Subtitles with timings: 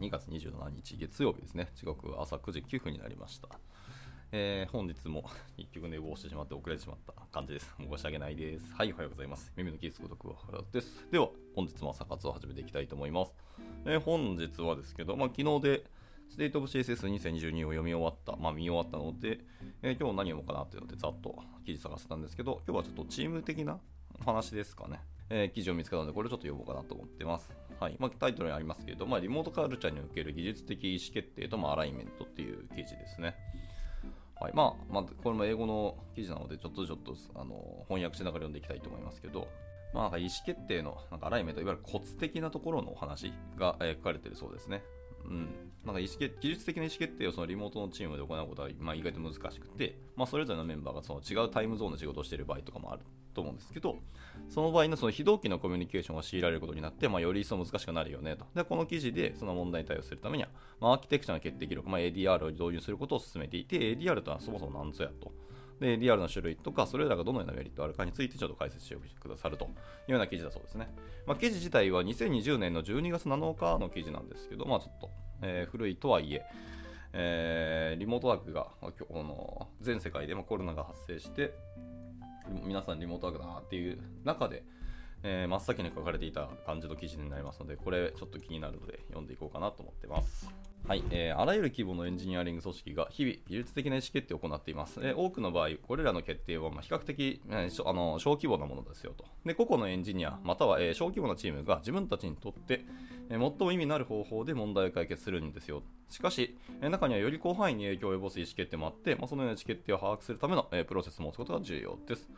[0.00, 1.68] 2月27日月曜日ですね。
[1.74, 3.48] 時刻朝9時9分になりました。
[4.30, 5.24] えー、本日も
[5.56, 7.74] 一曲寝坊してしまって遅れてしまった感じです。
[7.78, 8.74] 申し訳ないです。
[8.74, 9.52] はい、おはようございます。
[9.56, 11.10] ゆめみのキースこと桑原です。
[11.10, 13.32] では、本日も朝活を始めていきたいと思います。
[13.86, 15.84] えー本日はですけど、まあ、昨日で、
[16.28, 19.40] State of CSS2022 を読み終わった、まあ、見終わったので、
[19.80, 23.80] えー今日何読もうかなっていうので、ざっと記事探してたんですけど、今日はちょっとチーム的な
[24.24, 25.00] 話ですかね。
[25.28, 27.52] えー記事を見つけたので、これちょっと読もうかなと思ってます。
[27.80, 33.34] はいまあ、タイトルにありますけど、まあ、リモートカルチャーにおける技術的意思決定と、まあ、アライメントっていう記事ですね。
[34.40, 39.48] はいまあまあ、これも英語の記事なので、ちょっとちょっとあの翻訳しながら読んでいきたいと思いますけど、
[39.92, 44.82] まあ、なんか意思決定のなんかアライメント、いわゆるコツ的なところのお話が、えー書かれているそうですね。
[45.24, 45.48] うん、
[45.84, 53.02] なんか意思技術的な意思決定をそのリモートのチームで行うことは、まあ、意外と難しくて、まあ、それぞれのメンバーがその違うタイムゾーンで仕事をしている場合とかもある
[53.36, 53.96] と思うんですけど、
[54.48, 58.46] その場合のその非同期のコミュニケーションが強いられることになって、まあ、より一層難しくなるよねと。
[58.54, 60.48] で、この記事でその問題に対応するためには、
[60.80, 65.32] まあ、アーキテクチャの決定記録、まあ、ADR を導入することを進めていて、ADR とはそもそも何ぞやと。
[65.80, 69.68] で、ADR の種類とか、それらがどのようなメリットがあるかについてちょっと解説してくださるとい
[70.08, 70.88] うような記事だそうですね。
[71.26, 75.10] まあ、記事自体は2020年の12月7日の記事なんですけど、まあ、ちょっと、
[75.42, 76.42] えー古いとはいえ、
[77.12, 81.52] えーリモートワークがまあきょこの全世界でもコロナが発生して、
[82.64, 84.64] 皆さんリモートワークだなっていう中で、
[85.22, 90.65] えー真っ先に書かれていた感じの記事になりますので、これちょっと気になるので読んでいこうかなと思ってます。
[90.88, 95.00] はい、えーあらゆる規模のエンジニアリング組織が日々技術的な意思決定を行っています。
[95.02, 99.24] えー多くの場合、これらの決定はまあ比較的、えーあの小規模なものですよと。
[99.44, 102.84] で、個々のエンジニア、または、えー小規模なチームが自分たちにとって、
[103.30, 105.82] えー最も意味のある方法で問題を解決するんですよ。
[106.08, 112.28] しかし、えー中にはより広範囲に影響を及ぼす意思決定もあって、まあ、そのような意思決定を把握するための、えープロセスを持つことが重要です。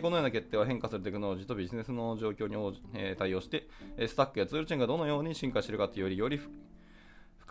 [0.00, 3.68] このような決定は変化するテクノロジーとビジネスの状況に、対応して、
[4.06, 6.40] スタックやツールチェーンがどのように進化しているかというより、より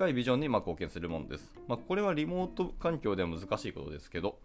[0.02, 1.54] 深いビジョンにま貢献するものです。
[1.68, 4.40] まあ、これはリモート環境では難しいことですけど、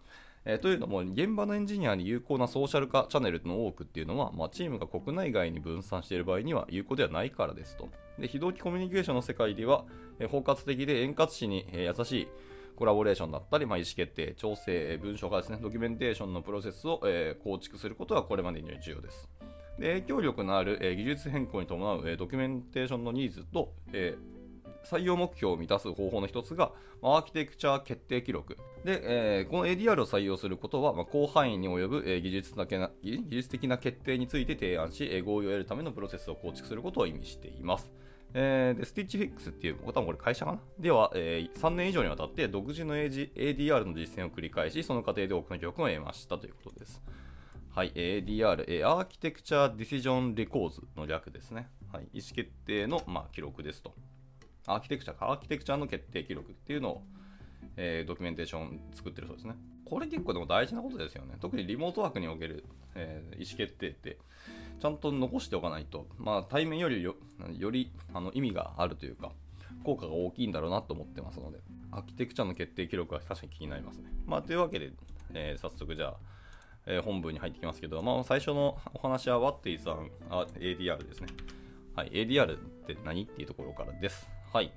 [0.45, 7.89] えーというのも、現場のエンジニアに有効なソーシャル化チャンネルの多くっていうのは、まあ、チームが国内外に分散している場合には有効ではないからですと。
[8.19, 9.85] で非同期コミュニケーションの世界では、
[10.19, 12.27] えー包括的で円滑しに、え優しい
[12.75, 19.27] コラボレーションだったり、まあ、意思決定、調整、え文章化ですね、ドキュメンテーションのプロセスを、え構築することはこれまでに重要です。
[19.79, 24.36] で影響力のある、え技術変更に伴う、えドキュメンテーションのニーズと、えー
[24.89, 26.71] 採用目標を満たす方法の一つが、
[27.01, 28.57] アーキテクチャ決定記録。
[28.83, 37.91] で、えーこの ADR を採用することは、まあ、広範囲に及ぶ、え技術だけな技術的な決定について提案し、え合意を得るためのプロセスを構築することを意味しています。
[38.33, 40.59] えーで、スティッチフィックスっていう、多分これ会社かな？
[40.79, 47.01] では、えー3年以上にわたって独自の ADR の実践を繰り返し、その過程で多くの教訓を得ましたということです。
[47.77, 51.69] はい、ADR、えアーキテクチャ・ディシジョン・レコーズの略ですね。
[51.93, 53.93] はい、意思決定の、まあ、記録ですと。
[54.67, 57.03] アーキテクチャか、アーキテクチャの決定記録っていうのを、
[57.77, 59.55] えードキュメンテーション作ってるそうですね。
[59.85, 61.35] これ結構でも大事なことですよね。
[61.39, 64.17] 特にリモートワークにおける、えー意思決定って、
[64.79, 67.15] ちゃんと残しておかないと、まあ、対面よりよ
[67.57, 69.31] よりあの意味があるというか、
[69.83, 71.59] 効果が大きいんだろうなと思ってますので、
[71.91, 74.09] アーキテクチャの決定記録は確かに気になりますね。
[74.25, 74.91] まあ、というわけで、
[75.33, 76.15] えー早速じゃあ、
[76.85, 80.09] えー本文に入ってきますけど、まあ、最初のお話は What is an
[80.59, 81.27] ADR ですね。
[81.95, 84.29] はい、ADR って何っていうところからです。
[84.53, 84.71] はい。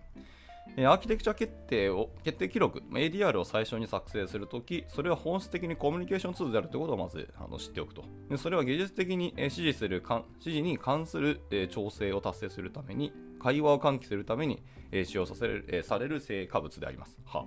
[0.79, 8.05] アーキテクチャ決定を、決定記録、ADR を最初に作成するとき、それは本質的にコミュニケーションツールであるということをまずあの知っておくと。
[8.29, 17.19] でそれは技術的に、指示するか、指示に関する、え調整を達成するために、会話を喚起するために、え使用させる、えされる成果物であります。
[17.25, 17.47] は。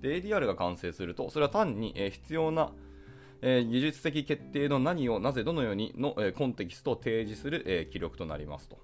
[0.00, 2.72] で、ADR が完成すると、それは単に、え必要な、
[3.42, 8.78] え技術的決定の何をなぜどのようにの、えコンテキストを提示する、え記録となりますと。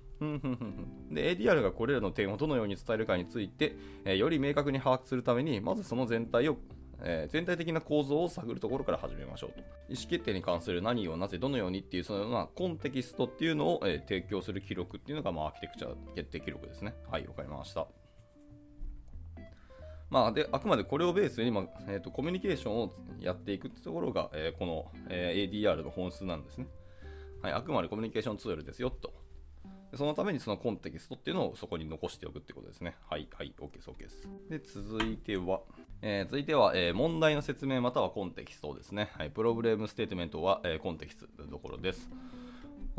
[1.10, 6.58] で ADR がこれらの点をどのように伝えるかについて、えーより明確に把握するためにまずその全体を、
[7.00, 9.60] えー全体的な構造を探るところから始めましょうと。
[9.88, 16.94] 意思決定に関する何をなぜどのようにっていうそのようなコンテキストっていうのを、えー提供する記録っていうのが、まあ、アーキテクチャ決定記録ですね。
[17.10, 17.86] はいわかりました。
[20.10, 26.66] まあ、であくまでこれをベースに、まあえー、とコミュニケーションをやっていくってところが、えーこの、え ADR の本質なんですね、
[27.42, 27.52] はい。
[27.52, 29.19] あくまでコミュニケーションツールですよと。
[29.96, 32.96] そのためにそのコンテキストっていうのをそこに残しておくってことですね。
[33.08, 34.28] はい、はい、OK です、OK です。
[34.48, 35.60] で、続いては、
[36.02, 39.10] えー続いては、えー問題の説明またはコンテキストですね。
[39.16, 42.08] はい、プログレムステートメントは、えーコンテキストのところです。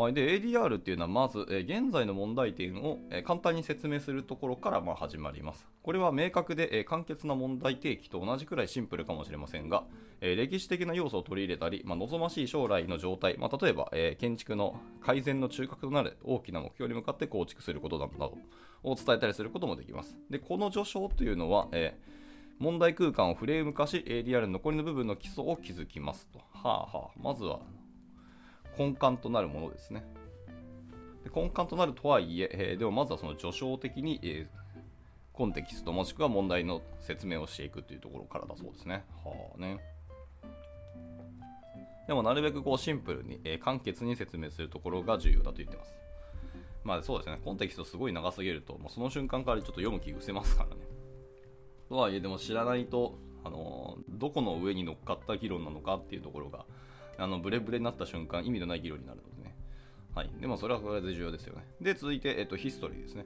[0.02, 5.68] はい、で ADR っていうのはまず、え現在の問題点を、え簡単に説明するところからま始まります。
[5.84, 9.84] これは明確で、え簡潔な問題提起と同じくらいシンプルかもしれませんが、
[10.20, 18.38] え歴史的な要素を取り入れたり、まあ、望ましい将来の状態、まあ、例えば、え建築の改善の中核となる大きな目標に向かって構築することなど
[18.82, 20.18] を伝えたりすることもできます。
[20.32, 22.12] でこの序章というのは、えー
[22.62, 26.38] 問題空間をフレーム化し ADR の残りの部分の基礎を築きますと。
[26.54, 27.60] はあはあ、まずは
[28.78, 30.06] 根幹となるものですね。
[31.24, 34.62] で根幹となるとはいええーでもまずはその序章的に、えー
[35.34, 39.06] コンテキストもしくは問題の説明をしていくというところからだそうですね。
[39.24, 39.80] はあね。
[42.06, 45.96] でもなるべくこうシンプルに、えー簡潔に説明するところが重要だと言ってます。
[46.84, 50.76] まあそうですね、コンテキストすごい長すぎると、もうその瞬間からちょっと読む気失せますからね。
[51.90, 56.66] とはいえ、でも知らないと、あのーどこの上に乗っかった議論なのかっていうところが、
[57.22, 59.56] あのブレブレになった瞬間、意味のない議論になるのでね。
[60.16, 60.30] はい。
[60.40, 61.66] でもそれはそれで重要ですよね。
[61.80, 63.26] で、続いて、えっと、ヒストリーですね。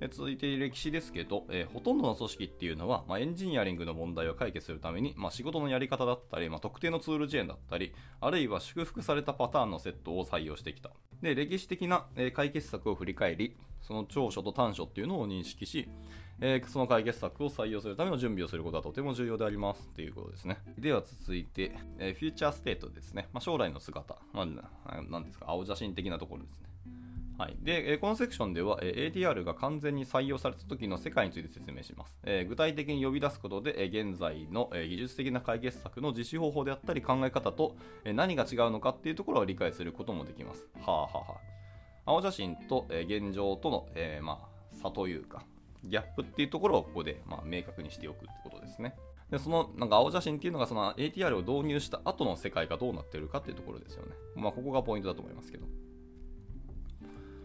[0.00, 10.90] で続いて歴史ですけど、えーほとんどの組織っていうのは、まあ、エンジニアリングの問題を解決するために、まあ、仕事のやり方だったり、まあ、特定のツールチェーンだったり、あるいは祝福されたパターンのセットを採用してきた。
[11.22, 15.88] で、歴史的な、えー解決策を振り返り、その長所と短所っていうのを認識し、
[16.40, 20.58] えーその解決策を採用するための準備をすることはとても重要でありますということですね。
[20.78, 23.28] では続いて、えー Future State ですね。
[23.32, 24.16] まあ、将来の姿。
[24.32, 24.46] まあ、
[25.02, 26.68] なんですか、青写真的なところですね。
[27.36, 32.16] はい、で、えーこのセクションでは、えー ADR が完全に採用された時の世界について説明します。
[32.24, 40.66] えー具体的に呼び出すことで、えー現在の、えー技術的な解決策の実施方法であったり考え方と、えー何が違うのかっていうところを理解することもできます。
[40.80, 41.40] はあはあはあ。
[42.06, 45.42] 青写真と、えー現状との、えーまあ、差というか、
[45.88, 48.94] ギャップっていうところをここで、ま、明確にしておくってことですね。
[49.30, 54.12] で、その、なんか青写真っていうのが、その ATR を導入した後の世界がどうなってるかっていうところですよね。
[54.34, 55.66] まあ、ここがポイントだと思いますけど。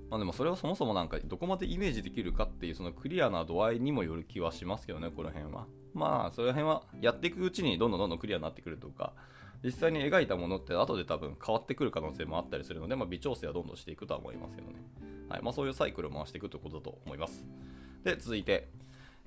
[0.09, 5.67] まあでもそれはそもそもなんかどこまでイメージできるかっていうそのクリアな度合いにもよる気はしますけどね、この辺は。
[5.93, 9.13] まあその辺はやっていくうちにどんどんどんどんクリアになってくるとか、
[9.63, 14.75] 実際に描いたものって後で多分変わってくる可能性もあったりするので、まあ、微調整はどんどんしていくとは思いますけどね。
[15.27, 17.45] はいまあ、そういうサイクルを回していくということだと思います。
[18.03, 18.67] で、続いて、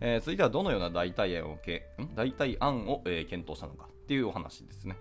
[0.00, 4.96] えー続いてはどのような代替案をけ代替案を、えー検討したのかっていうお話ですね。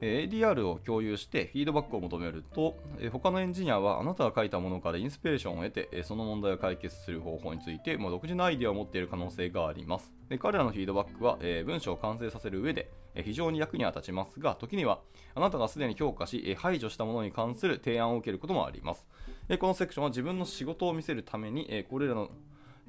[0.00, 10.12] え ADR を共有してフィードバックを求めると、え他のエンジニアはあなたが書いたものからインスピレーションを得て、えその問題を解決する方法について、まあ、独自のアイデアを持っている可能性があります。
[10.28, 15.00] で彼らのフィードバックは、え文章を完成させる上で、え非常に役には立ちますが、時には
[15.34, 19.06] あなたがすでに評価し、え排除したものに関する提案を受けることもあります。
[19.48, 22.30] えこのセクションは自分の仕事を見せるために、えこれらの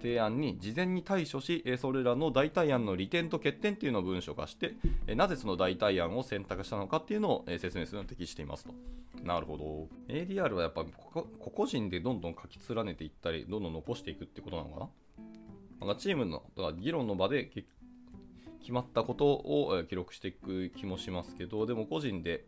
[0.01, 4.75] 提案に事前に対処し、それらの代替案の利点と欠点っていうのを文書化して、
[5.15, 8.73] なぜその代替案を選択したのかっていうのを、説明するのに適していますと。
[9.23, 9.87] なるほど。
[10.07, 14.89] ADR はやっぱ個々人でどんどん書き連ねていったり、どんどん残していくってことなのかな？
[15.87, 17.65] なんかチームのとか議論の場で決
[18.69, 22.45] まったことを記録していく気もしますけど、でも個人で、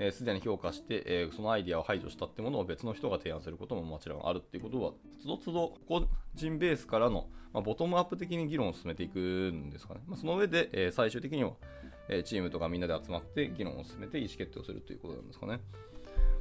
[0.00, 10.00] えーすでに評価して、えーそのアイディアを排除したってものを別の人が提案することももちろんあるっていうことは、つどつど個人ベースからの、まあ、ボトムアップ的に議論を進めていくんですかね。
[10.06, 11.52] まあ、その上で、えー最終的には、
[12.08, 15.60] えチームとかみんなで集まって議論を進めて意思決定をするということなんですかね。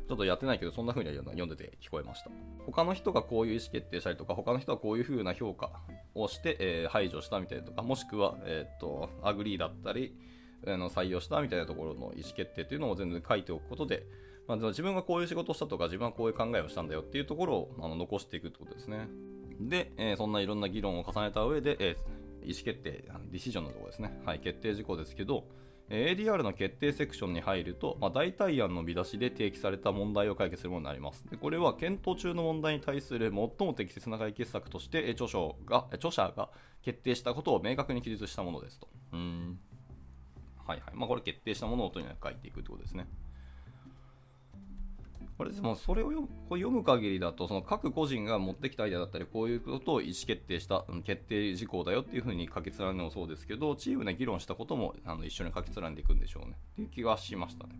[0.07, 2.31] ちょっとやってないけど、そんな風には読んでて聞こえました。
[2.65, 5.69] 他の人がこういう意思決定したりとか、他の人はこういう風な評価
[6.15, 10.15] をして、え排除したみたいとか、もしくは、えっと、 agree だったり、
[10.67, 14.05] あの採用したみたいなところの意思決定っていうのを全然書いておくことで、
[14.47, 19.07] まあ、自分がこういう仕事をしたとか、自分はこういう考えをしたんだよっていうところをあの残していくってことですね。
[19.59, 24.19] で、えーそんないろんな議論を重ねた上で、えー意思決定、ディシジョンのところですね。
[24.25, 25.43] はい、決定事項ですけど、
[25.89, 31.25] ADR の決定セクションに入ると、まあ、代替案の見出しで提起された問題を解決するものになります。
[31.29, 36.49] でこれは検討中の問題に対する最も適切な解決策として、著書が著者が
[36.81, 38.87] 決定したことを明確に記述したものですと。
[39.13, 39.59] うん
[40.69, 40.95] はいはい。
[40.95, 43.07] まあ、これ決定したものをとにかく書いていくってことですね。
[45.35, 57.79] これでもそれを読むこれ読む限りだとその各個人が持ってきたアイデアだったりこういうことを意思決定した決定事項だよっていうふうに書き連ねるのもそうですけどチームで議論したこともあの一緒に書き連ねていくんでしょうねっていう気がしましたね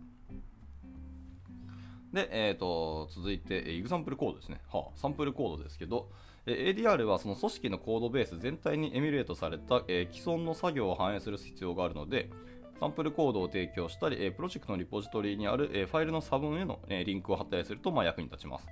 [2.14, 6.08] で、えー、と続いて、 Example Code ですね、はあ、サンプルコードですけど、
[6.46, 12.30] ADR はその組織のコードベース全体にエミュレートされた、えー既存の作業を反映する必要があるので、
[12.80, 18.68] サンプルコードを提供したり、えプロジェクトのリポジトリにある、えファイルの差分への、えリンクを貼ったりすると、ま、役に立ちます。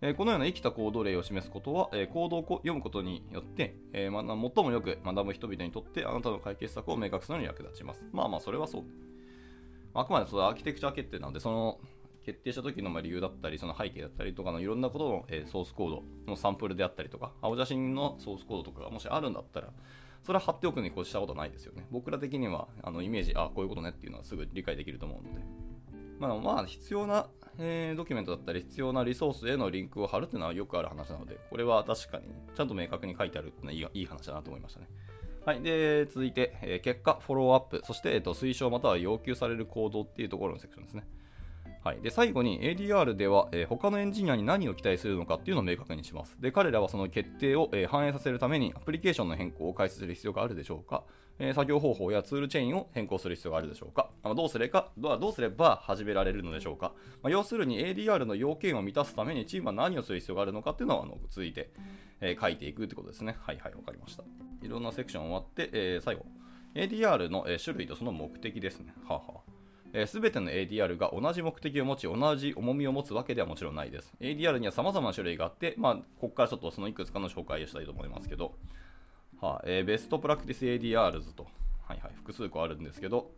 [0.00, 8.04] えこのような生きたコード例を示すことは、えーコードを読むことによって、え、最もよく学ぶ人々にとってあなたの解決策を明確するのに役立ちます。
[8.12, 8.84] まあまあ、それはそう。
[9.94, 11.78] あくまでそれはアーキテクチャ決定なので、その
[12.24, 19.68] 決定した時の理由だったり、その背景だったりとかのいろんなことの、えソースコードのサンプルであったりとか、青写真のソースコードとかがもしあるんだったら、
[20.22, 21.86] それは貼っておくのに越したことないですよね。
[21.90, 25.44] 僕ら的にはあのイメージ、あ、こういうことねっていうのはすぐ理解できると思うので。
[26.18, 27.26] まあ、まあ、必要な、
[27.58, 34.86] えードキュメントだったり、必要なリソースへのリンクを貼るっていうのはよくある話なので、これは確かにちゃんと明確に書いてあるっていうのはいいいい話だなと思いましたね。
[35.44, 41.04] はい、で続いて、えー結果、フォローアップ、そして、えーと推奨または要求される行動っていうところのセクションですね。
[41.84, 46.36] はい、で最後に ADR では、えー他のエンジニアに何を期待するのかっていうのを明確にします。
[46.38, 51.02] で彼らはその決定を、えー反映させるためにアプリケーションの変更を開始する必要があるでしょうか、
[51.40, 61.72] えー作業方法やツールチェーンを変更する必要があるでしょうかあのどうすれかどうすれば始められるのでしょうか、まあ、要するに ADR の要件を満たすためにチームは何をする必要があるのかっていうのをあの続いて、
[62.20, 63.36] え書いていくってことですね。
[63.40, 64.22] はいはい、わかりました。
[64.62, 66.26] いろんなセクション終わって、え最後、
[66.76, 68.94] ADR の、え種類とその目的ですね。
[69.08, 69.51] はあはあ
[69.92, 74.12] えー、全ての ADR が同じ目的を持ち、同じ重みを持つわけではもちろんないです。
[74.20, 78.54] ADR には様々な種類があって、まあ、ここからちょっとそのいくつかの紹介をしたいと思いますけど、
[79.40, 81.46] はあえーベストプラクティス ADRs と、
[81.86, 83.32] はいはい、複数個あるんですけど、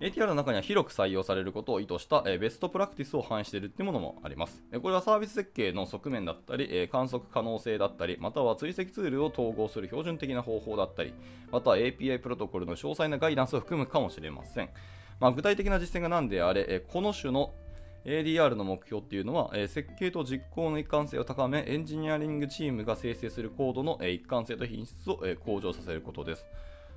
[0.00, 4.62] ATR の中には広く採用されることを意図した、えベストプラクティスを反映しているっていうものもあります。
[4.80, 11.12] これはサービス設計の側面だったり、え観測可能性だったり、または追跡ツールを統合する標準的な方法だったり、
[11.52, 14.70] または API プロトコルの詳細なガイダンスを含むかもしれません。
[15.20, 17.52] まあ、具体的な実践が何であれ、えこの種の
[18.04, 26.46] ADR の目標っていうのは、え設計と実行の一貫性を高め、エンジニアリングチームが生成するコードの、え一貫性と品質を、え向上させることです。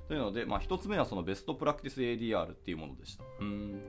[0.08, 3.24] というので、まあ、1つ目はそのベストプラクティス ADR っていうものでした。
[3.40, 3.80] うん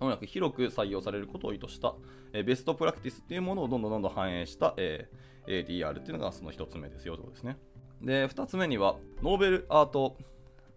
[0.00, 1.94] まもなく広く採用されることを意図した、
[2.32, 5.08] えベストプラクティスっていうものをどんどんどんどん反映した、え
[5.46, 7.56] ADR っていうのがその1つ目ですよということですね。
[8.02, 10.16] で、2つ目には、ノーベルアート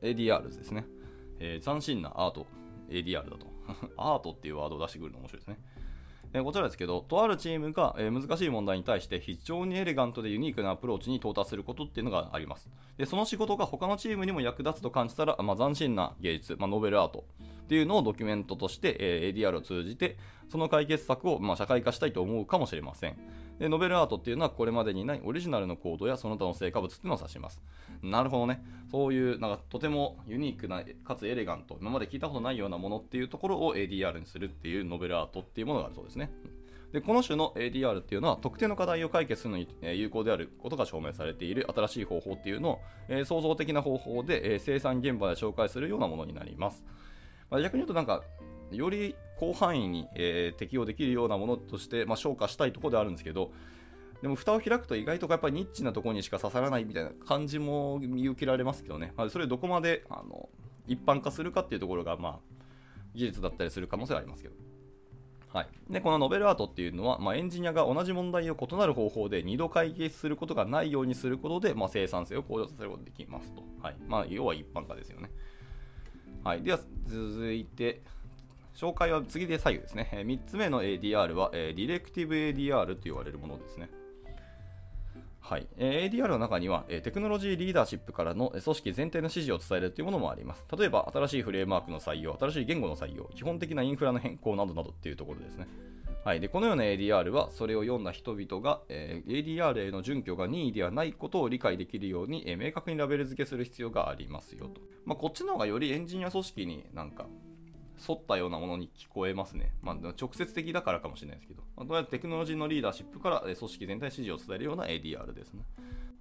[0.02, 0.86] ADR ですね。
[1.42, 2.46] えー斬新なアート
[2.90, 3.48] ADR だと。
[3.98, 5.58] アートっていうワードを出してくるの面白いですね。
[6.34, 12.70] えこちらですけど、とあるチームが、え難しい問題に対して非常にエレガントでユニークなアプローチに到達することっていうのがあります。
[12.98, 17.26] で、その仕事が他のチームにも役立つと感じたら、まあ、斬新な芸術、まあ、ノーベルアート
[17.64, 20.18] っていうのをドキュメントとして、え ADR を通じて、
[20.48, 23.18] その解決策を、ま、社会化したいと思うかもしれません。
[23.62, 27.62] で、ノベルアートっていうのはこれまでにないオリジナルのコードやその他の成果物っていうのを指します。
[28.01, 28.63] なるほどね。
[28.89, 36.32] そういう、なんかとてもユニークな、かつエレガント、今まで聞いたことないようなものっていうところを ADR にするっていうノベルアートっていうものがあるそうですね。
[36.91, 46.84] でこの種の ADR っていうのは特定の課題を解決するのに有効であることが証明されている新しい方法っていうのを、え創造的な方法で、え生産現場で紹介するようなものになります。
[47.51, 48.24] まあ、逆に言うとなんか
[48.72, 53.51] より広範囲に、えー適用できるようなものとして、まあ、昇華したいところであるんですけど
[54.22, 60.50] でも蓋を開くと意外とやっぱりニッチなところにしか刺さらないみたいな感じも見受けられますけどね、まあ、それどこまであの
[60.88, 62.40] 一般化するかっていうところが、まあ、
[63.16, 64.56] 技術だったりする可能性はありますけど。
[65.54, 73.62] はい、でこのノベルアートっていうのは、まあ、エンジニアが同じ問題を異なる方法で2度解決することがないようにすることで、まあ、生産性を向上させることができますと。
[73.82, 75.30] はいまあ、要は一般化ですよね。
[76.46, 78.01] はい、では続いて、
[78.75, 80.10] 紹介は次で最後ですね。
[80.12, 83.90] 3つ目の ADR は、えーディレクティブ ADR と言われるものですね。
[85.42, 90.63] はいえ ADR の中には、えテクノロジーリーダーシップからの組織全体の指示を伝えるというものもあります。
[90.78, 95.68] 例えば、新しいフレームワークの採用、新しい言語の採用、基本的なインフラの変更などなどっていうところですね。
[96.24, 104.80] はい、でこのような ADR は、それを読んだ人々が、え ADR への準拠が任意ではないことを理解できるように、え明確にラベル付けする必要がありますよと。
[105.06, 107.25] まあ、こっちの方がよりエンジニア組織になんか
[108.08, 109.74] 沿ったようなものに聞こえますね。
[109.81, 115.63] まあ、直接的だからかもしれないですけど、まあ、どうやってテクノロジーのリーダーシップから組織全体に指示を伝えるような ADR ですね。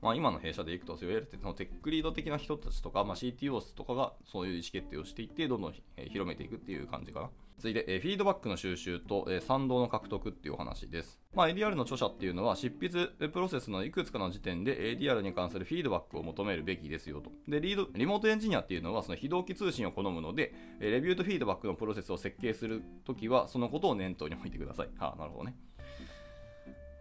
[0.03, 5.75] まあ、今の弊社でいくと、いわゆるそのテックリード的な人たちとか、まあ、CTOs とかがそういう意思決定をしていって、どんどん
[6.09, 7.31] 広めていくっていう感じかな。
[7.61, 11.21] 次いで、えフィードバックの収集と、え賛同の獲得っていうお話です。
[11.33, 17.31] まあ、ADR の著者っていうのは、執筆プロセスのいくつかの時点で ADR に関するフィードバックを求めるべきですよと。
[17.47, 24.89] で、リードリモートエンジニアっていうのは、その非同期通信を好むので、えレビューとフィードバックのプロセスを設計するときは、そのことを念頭に置いてください。
[24.99, 25.55] はあ、なるほどね。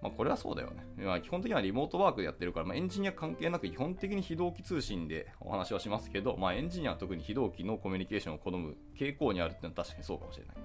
[0.01, 0.85] まあ、これはそうだよね。
[0.97, 10.55] まあ、基本的にはリモートワークでやってるから、まあ、エンジニア関係なく基本的に非同期通信でお話はしますけど、まあ、エンジニアは特に非同期のコミュニケーションを好む傾向にあるっていうのは確かにそうかもしれない。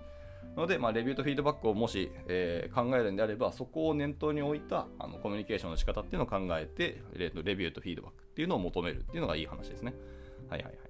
[0.55, 9.95] なので、まあ、レビューとフィードバックをもし、えー考えるんであれば、そこを念頭に置いたあのコミュニケーションの仕方っていうのを考えてレ、レビューとフィードバックっていうのを求めるっていうのがいい話ですね。
[10.49, 10.81] はいはいはい。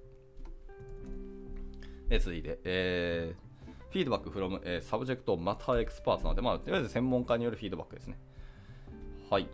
[2.09, 3.45] で続いて、えー
[3.89, 8.19] フィードバック from、えー、subject matter experts なので、まあ、とりあえず専門家によるフィードバックですね。
[9.29, 9.47] はい。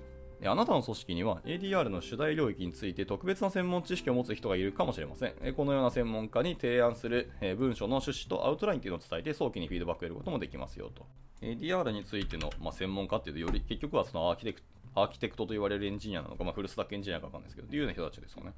[0.44, 5.54] あなたの組織には ADR の主題領域について特別な専門知識を持つ人がいるかもしれません。
[5.56, 11.06] このような専門家に提案する文書の趣旨とアウトラインというのを伝えて早期にフィードバックを得ることもできますよと。
[11.42, 18.52] ADR についての、まあ、専門家っていうとより結局はそのアーキテクトアーキテクトと言われるエンジニアなのか、まあ、フルスタックエンジニアかわかんないですけど、というような人たちですよね。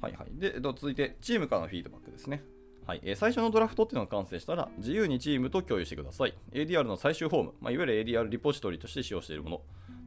[0.00, 0.38] はいはい。
[0.38, 2.42] で、続いて、チームからのフィードバックですね。
[2.86, 6.34] はいえー、最初のドラフトっていうのが完成したら、自由にチームと共有してください。
[6.52, 9.60] ADR の最終フォーム、まあ、いわゆる ADR リポジトリとして使用しているもの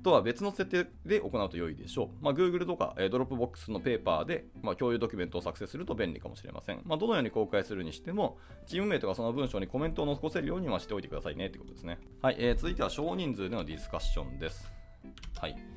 [0.05, 2.24] とは別の設定で行うと良いでしょう。
[2.24, 6.82] まあ、Google とか、えー、Dropbox のペーパーで、まあ、共有ドキュメントを作成すると便利かもしれません。
[6.86, 11.98] まあ、どのように公開するにしても、チームメイトがその文章にコメントを残せるようにはしておいてくださいねということですね。
[12.22, 14.72] はい、えー、続いては少人数でのディスカッションです。
[15.39, 15.75] はい。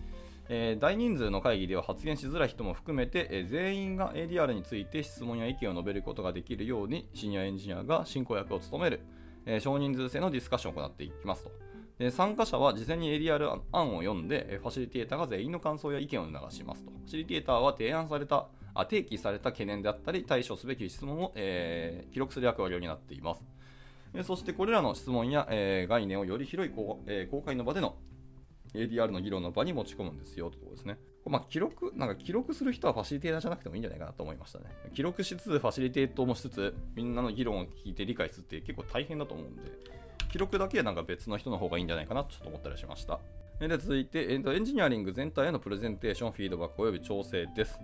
[0.48, 9.00] えー、大人数の会議では発言しづらい人も含めて、えー、全員が ADR について質問や意見を述べることができるようにシニアエンジニアが進行役を務める、
[9.44, 11.68] えー、少人数制のディスカッションを行っていきますと。
[11.98, 16.92] で参加者は事前に ADR 案を読んで、ファシリテーターが全員の感想や意見を流しますと。
[16.92, 23.42] ファシリテーターは提案された、あ提起された懸念であったり、対処すべき質問を、えー、記録する役割を担っています。
[24.22, 27.96] そしてこれらの質問や、えー、概念をより広い公,、えー、公開の場での
[28.74, 30.98] ADR の議論の場に持ち込むんですよということですね。
[31.26, 34.66] まあ、記録、なんか記録する人はファシリテーターじゃなくてもいいんじゃないかなと思いましたね。
[34.94, 39.62] 記録しつつ、ファシリテートもしつつ、みんなの議論を聞いて理解するって結構大変だと思うんで、
[40.32, 43.20] 記録だけはなんか別の人の方がいいんじゃないかなとちょっと思ったりしました。
[43.60, 47.80] で続いて、エンジニアリング全体へのプレゼンテーション、フィードバック及び調整です。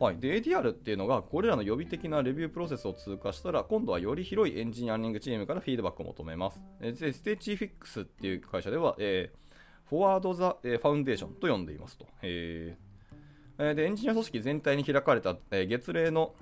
[0.00, 6.60] はい、で ADR っていうのがこれらの予備的なレビュープロセスを通過したら今度はより広いエンジニアリングチームからフィードバックを求めます。
[6.80, 9.47] でステージフィックスっていう会社では、えー
[9.88, 12.06] フォワード・ザ・ファウンデーションと呼んでいますと。
[12.22, 16.34] えー、でエンジニア組織全体に開かれた、え、月例の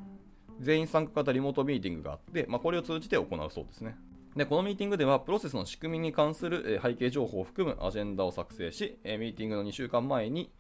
[0.61, 3.97] 全員参加型リモートミーティングがあって、まあ、これを通じて行うそうですね。
[4.37, 10.53] で、このミーティングでは、プロセスの仕組みに関する背景情報を含むアジェンダを作成し、ミーティングの2週間前に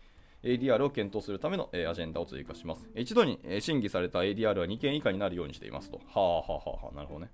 [0.42, 2.88] ADR を検討するためのアジェンダを追加します。
[2.94, 5.98] 一度に審議された ADR は2件以下になるようにしていますと。
[5.98, 7.30] はあはあはあはあ、なるほどね。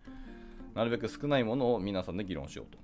[0.75, 2.79] なるべく少ないものを皆さんで議論しようと。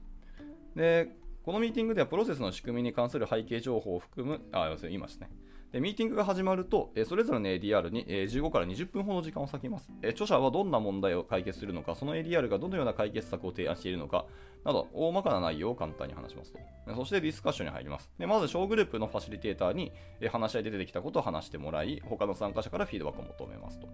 [0.76, 1.08] で、
[1.48, 5.30] このミーティングではプロセスの仕組みに関する背景情報を含む、あ、要するに言いましたね。
[5.72, 9.90] でミーティングが始まると、えそれぞれの ADR にえ15から20分ほど時間を割きます。
[10.02, 14.26] え著者はどんな問題を解決するのか、その ADR がどのような解決策を提案しているのか、
[14.62, 16.58] など、大まかな内容を簡単に話しますと。
[16.94, 18.10] そしてディスカッションに入ります。
[18.18, 19.90] でまず、小グループのファシリテーターに
[20.20, 23.88] え話し合いで出てきたことを話してもらい、他の参加者からフィードバックを求めますと。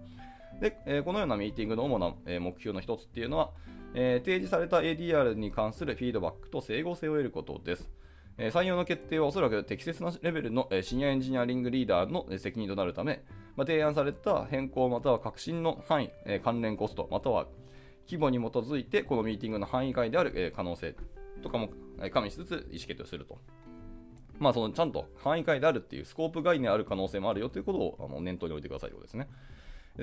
[0.59, 3.51] で、えこのようなミーティングの主な目標の一つっていうのは、
[3.95, 7.89] え提示された ADR に関するフィードバックと整合性を得ることです。
[8.37, 13.23] え採用の決定はおそらく適切なレベルの、えシニアエンジニアリングリーダーの、責任となるため、
[13.55, 17.47] まあ、提案された変更または革新の範囲、え関連コストまたは
[18.05, 20.95] 規模に基づいてこのミーティングの範囲外である、え可能性
[21.41, 21.69] とかも、
[22.01, 23.39] え加味しつつ意思決定をすると。
[24.37, 29.29] まあ、そのちゃんと範囲外であるっていうスコープ外にある可能性もあるよということをあの念頭に置いてくださいということですね。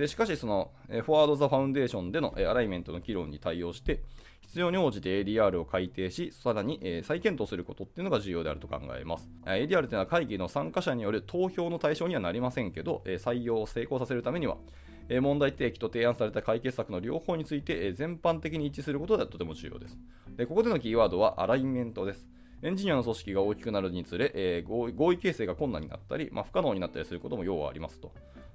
[0.07, 4.03] しかし、その、フォワード・ザ・ファウンデーションでのアライメントの議論に対応して、
[4.41, 9.29] 必要に応じて ADR を改定し、さらに、再検討することっていうのが重要であると考えます。
[9.45, 14.57] ADR というのは会議の参加者による投票の対象にはなりませんけど、採用を成功させるためには、
[15.21, 19.99] 問題提起と提案された解決策の両方について、全般的に一致することがとても重要です。
[20.37, 22.27] でここでのキーワードはアライメントです。
[22.63, 28.13] エンジニアの組織が大きくなるにつれ、えー、合意形成が困難になったり、まあ、不可能になったりすることも要はありますと。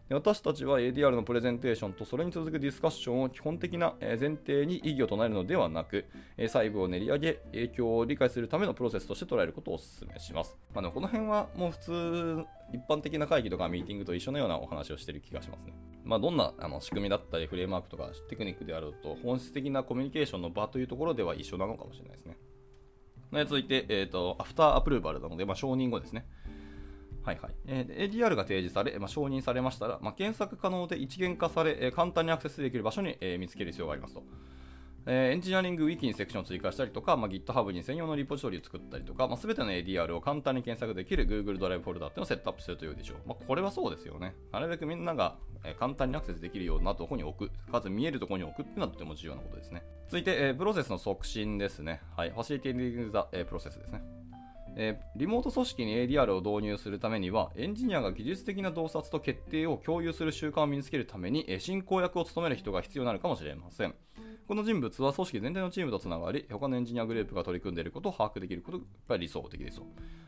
[0.09, 6.05] 私たちは ADR のプレゼンテーションとそれに続くディスカッションを基本的な前提に意義を唱えるのではなく、
[6.37, 10.57] 細部を練り上げ、影響を理解するためのプロセスとして捉えることをお勧めします。
[10.73, 15.73] まあ、この辺はもう普通、一般的な会議とかミーティングと一緒のようなお話をしている気がしますね。
[16.05, 22.37] まあ、どんなあの仕組みだったり、フレームワークとかテクニックであると、本質的なコミュニケーションの場というところでは一緒なのかもしれないですね。
[23.43, 26.25] 続いて、えーと、アフターアプローバルなので、まあ、承認後ですね。
[27.27, 34.23] はいはいえー、ADR が提示され、まあ、承認されましたら、まあ、検索可能で一元化され、え、簡単にアクセスできる場所に、え、見つける必要がありますと。
[35.05, 43.17] え、エンジニアリングウィキにセクションを追加したりとか、まあ、GitHub に専用のリポジトリを作ったりとか、まあ、全ての ADR を簡単に検索できる Google ドライブフォルダーっていうのをセットアップするというでしょう。
[43.27, 44.33] まあ、これはそうですよね。
[44.53, 45.35] なるべくみんなが
[45.77, 49.83] 簡単にアクセスできるようなところに置く、かつ見えるところに置くっていうのはとても重要なことですね。
[50.05, 51.99] 続いて、え、プロセスの促進ですね。
[52.15, 52.29] はい。
[52.29, 54.16] ファシリティングザ、え、プロセスですね。
[54.79, 63.95] えー、リモート組織に ADR を導入するためには、エンジニアが技術的な洞察と決定を共有する習慣を身につけるために、え進行役を務める人が必要になるかもしれません。
[64.47, 69.81] この人物は組織全体のチームとつながり、他のエンジニアグループが取り組んでいることを把握できることが理想的です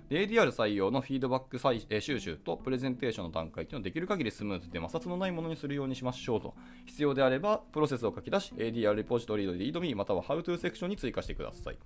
[0.10, 6.56] で ADR 採用のフィードバック再収集とプレゼンテーションの段階というのをできる限りスムーズで摩擦のないものにするようにしましょうと。
[6.88, 11.78] 必要であれば、プロセスを書き出し、ADR レポジトリのリードミーまたは How to セクションに追加してください。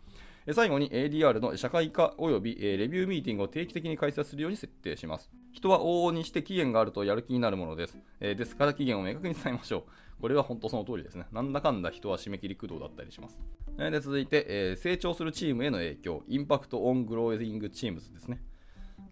[0.51, 5.31] 最後に ADR の社会化及びレビューミーティングを定期的に開催するように設定します。
[5.53, 7.97] 人は往々にして期限があるとやる気になるものです。
[8.19, 9.83] ですから期限を明確に伝えましょう。
[10.21, 11.25] これは本当その通りですね。
[11.31, 13.39] なんだかんだ人は締め切り駆動だったりします。
[13.77, 18.41] で続いて、え成長するチームへの影響、 Impact on Growing Teams ですね。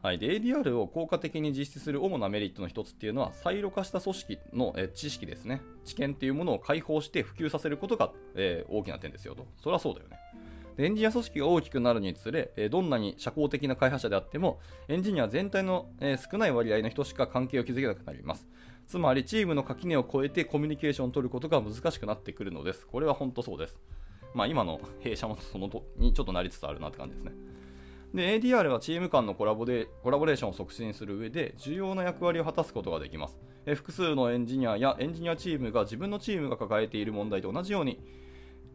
[0.02, 9.46] はい、で ADR を効果的に実施する主なメリットの一つっていうのは、サイロ化した組織の、え知識ですね、知見っていうものを解放して普及させることが、え、大きな点ですよと。
[9.58, 10.18] それはそうだよね。
[10.78, 15.92] エンジニア組織が大きくなるにつれ、どんなに社交的な開発者であっても、エンジニア全体の
[16.32, 18.48] 少ない割合の人しか関係を築けなくなります。
[18.88, 22.86] つまり、チームの垣根を越えてコミュニケーションを取ることが難しくなってくるのです。
[22.88, 23.80] これは本当そうです。
[24.34, 27.32] まあ、今の弊社もそのとにちょっとなりつつあるなって感じですね。
[28.14, 33.40] で、ADR はチーム間のコラボでコラボレーションを促進する上で重要な役割を果たすことができます。
[33.76, 38.02] 複数のエンジニアやエンジニアチームが自分のチームが抱えている問題と同じように、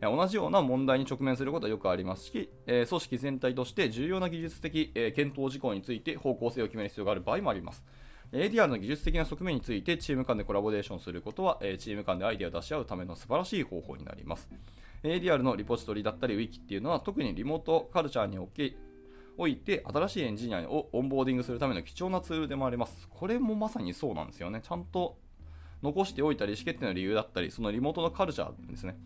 [0.01, 7.85] 同じような問題に直面することはよくありますし、え組織全体として重要な技術的、え検討事項について方向性を決める必要がある場合もあります。
[8.33, 14.49] ADR の技術的な側面についてチーム間でコラボレーションすることは、えチーム間でアイデアを出し合うための素晴らしい方法になります。
[15.03, 18.77] ADR のリポジトリだったりウィキっていうのは特にリモートカルチャーにおき
[19.39, 23.07] おいて新しいエンジニアをオンボーディングするための貴重なツールでもあります。
[23.11, 24.61] これもまさにそうなんですよね。
[24.63, 25.19] ちゃんと
[25.83, 28.97] 残しておいたり意思決定の理由だったり、そのリモートのカルチャーですね。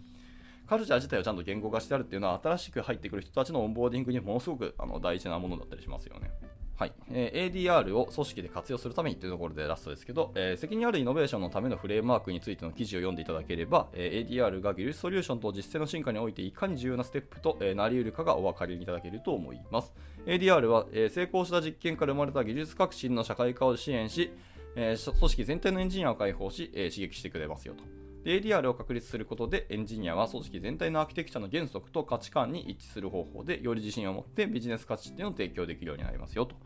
[0.71, 6.31] カルチャー自体をちゃんと言語化してあるっていうのは新しく入ってくる人たちのオンボーディングにものすごくあの大事なものだったりしますよね。
[6.77, 19.93] はい、えー、ADR を組織で活用するためにというところでラストですけど、えー、責任あるイノベーションのためのフレームワークについての記事を読んでいただければ、えー、ADR が技術ソリューションと実践の進化においていかに重要なステップと、えー、なり得るかがお分かりいただけると思います。
[20.25, 24.31] ADR は、えー、成功した実験から生まれた技術革新の社会化を支援し、
[24.77, 28.10] えー、組織全体のエンジニアを解放し、えー、刺激してくれますよと。
[28.25, 36.57] で ADR を確立することでエンジニアは組織全体のアーキテクチャの原則と価値観に一致する方法でより自信を持ってビジネス価値っていうのを提供できるようになりますよと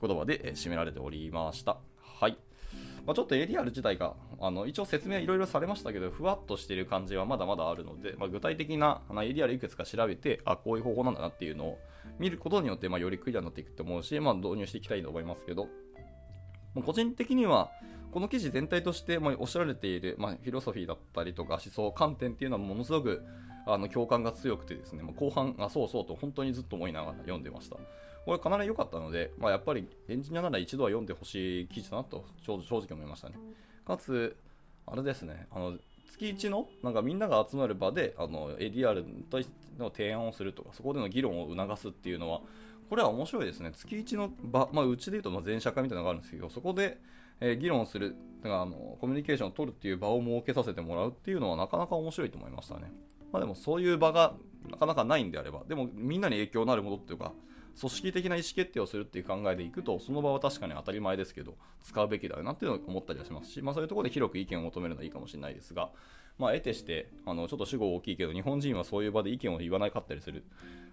[0.00, 1.78] 言葉で締められておりました。
[2.00, 2.36] はい。
[3.06, 11.78] まあ、ちょっと ADR 自体があの一応説明いろいろされましたけどふわっとしてる感じはまだまだあるので、まあ、具体的なあ ADR いくつか調べてあこういう方法なんだなっていうのを
[12.18, 15.68] 見ることによって、まあ、よりクリアになっていくと思うし、まあ、導入していきたいと思いますけど、
[16.76, 17.70] まあ、個人的には
[18.12, 23.24] この記事全体として、ま、おっしゃられている、まあ、フィロソフィーだったりとか思想観点っていうのはものすごく
[23.66, 27.76] あの共感が強くてですね、まあ、後半あそうそうと本当にずっと思いながら読んでました。
[28.24, 33.36] これかなり良かったので、まあ、やっぱりエンジニアなら一度は読んでほしい記事だなと正直思いましたね。
[33.86, 34.36] かつ
[34.86, 35.76] あれですねあの
[36.10, 39.04] 月1のなんかみんなが集まる場であの ADR
[39.78, 42.40] の提案をするとかそこでの議論を促すっていうのは
[42.88, 46.98] これは面白いですね月1の場、まあ、うちで言うとま全社会みたいなのがあるんですけどそこで
[47.40, 52.92] えー、議論するだからあのコミュニケーションを取るっていう場を設けさせてもらうっていうのはなかなか面白いと思いましたね。
[53.32, 54.34] まあ、でもそういう場が
[54.70, 57.32] なかなかないんであれば、でもみんなに影響のあるものっていうか、
[57.78, 65.90] 組織的な意思決定をするっていう考えでいくと、その場は確かに当たり前ですけど、使うべきだよなっていうのを思ったりはしますし、まあ、そういうところで広く意見を求めるのはいいかもしれないですが、
[66.38, 70.44] まあ、得てして、あのちょっと主語大きいけど、日本人はそういう場で意見を言わなかったりする、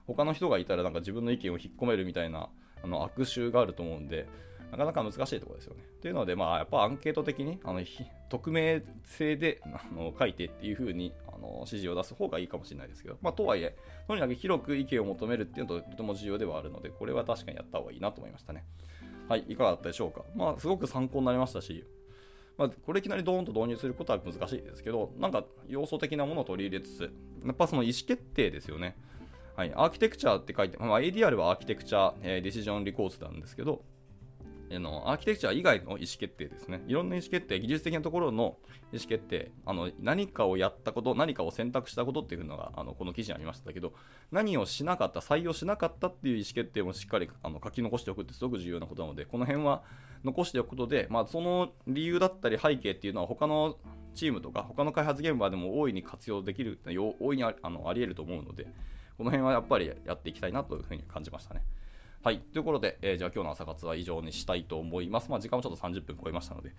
[0.07, 2.49] 他の人がいたらなんか自分の意見を引っ込めるみたいな
[2.83, 4.27] あの悪臭があると思うんで、
[4.71, 5.83] なかなか難しいところですよね。
[6.01, 7.81] というので、まあ、やっぱアンケート的にあの
[8.29, 18.65] 匿名性であの書いてっていうふうにあの指示を出す方がいいかもしれないですけど、まあ、とはいえ、とにかく広く意見を求めるっていうのととても重要ではあるので、これは確かにやった方がいいなと思いましたね。
[19.29, 20.25] はい、いかがだったでしょうか。
[20.35, 21.85] まあ、すごく参考になりましたし、
[22.57, 27.13] まあ、これいきなりドーンと導入することは難しいですけど、なんか要素的なものを取り入れつつ、
[27.45, 28.95] やっぱその意思決定ですよね。
[29.55, 33.83] はい、アーキテクチャって書いて、まあ、ADR はアーキテクチャ、えー、ディシジョンリコースなんですけど、
[34.79, 36.81] のアーキテクチャ以外の意思決定ですね。
[36.87, 38.57] いろんな意思決定、技術的なところの
[38.91, 43.93] 意思決定、あの何かをやったこと、何かを選択したことっていうのがあのこの記事にありましたけど、
[44.31, 49.83] 何をしなかった、採用しなかったっていう意思決定もしっかりあの書き残しておくってすごく重要なことなので、この辺は
[50.23, 53.77] 残しておくことで、まあ、その理由だったり背景っていうのは他の
[54.15, 56.79] チームとか他の開発現場でも大いに活用できる、
[57.19, 58.67] 大いにあのあり得ると思うので、
[59.23, 61.63] この辺はやっぱりやっていきたいなというふうに感じましたね。
[62.23, 62.39] はい。
[62.39, 65.31] ということで、えー、じゃあ今日の朝活は以上にしたいと思います。
[65.31, 66.73] まあ、時間もちょっと30分超えましたので。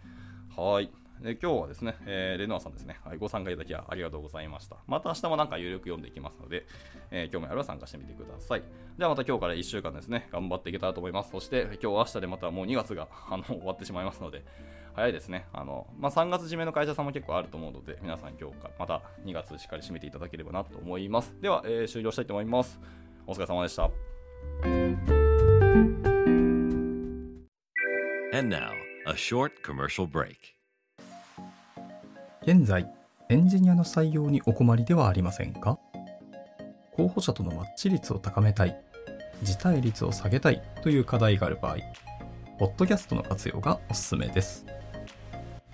[0.54, 0.90] はい。
[1.22, 4.76] で今日はですね、えー、レノアさんですね、はい、ご参加いただきありがとうございました。
[4.86, 6.66] また明日もなんか有力読んでいきますので、
[7.10, 8.62] えー、今日もやれば参加してみてください。
[8.98, 11.30] ではまた今日から1週間ですね、頑張っていけたらと思います。
[11.30, 14.44] そして今日明日でまたもう2月があの終わってしまいますので、
[14.94, 15.46] 早いですね。
[15.52, 21.34] あの、まあ、3月締めの会社さんも結構あると思うので、皆さん今日からまた2月しっかり締めていただければなと思います。
[21.40, 22.78] では、えー、終了したいと思います。
[23.26, 23.90] お疲れ様でした。
[28.32, 28.70] And now,
[29.06, 30.36] a short commercial break.
[32.42, 32.88] 現在、
[33.30, 35.78] エンジニアの採用にお困りではありませんか？
[36.92, 38.76] 候補者とのマッチ率を高めたい、
[39.42, 41.78] 辞退率を下げたいという課題がある場合、
[42.58, 44.64] ポッドキャストの活用がおすすめです。